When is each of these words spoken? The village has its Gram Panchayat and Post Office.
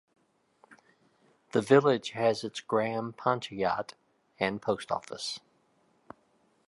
The 1.51 1.61
village 1.61 2.09
has 2.13 2.43
its 2.43 2.59
Gram 2.59 3.13
Panchayat 3.15 3.93
and 4.39 4.59
Post 4.59 4.91
Office. 4.91 5.39